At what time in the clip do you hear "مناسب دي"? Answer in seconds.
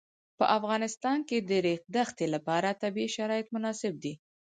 3.55-4.13